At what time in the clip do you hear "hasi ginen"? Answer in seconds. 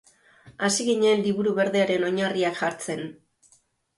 0.67-1.19